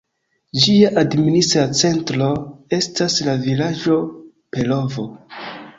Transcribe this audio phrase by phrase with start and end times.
[0.61, 2.31] Ĝia administra centro
[2.81, 4.03] estas la vilaĝo
[4.57, 5.11] Perovo.